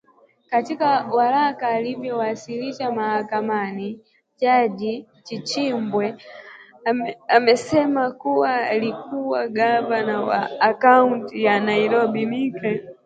Katika 0.49 0.87
waraka 1.05 1.67
aliouwasilisha 1.67 2.91
mahakamani 2.91 3.99
jaji 4.37 5.05
Chitembwe 5.23 6.15
amesema 7.27 8.11
kuwa 8.11 8.55
aliyekuwa 8.55 9.47
gavana 9.47 10.21
wa 10.21 10.73
kaunta 10.73 11.37
ya 11.37 11.59
Nairobi 11.59 12.25
Mike 12.25 12.81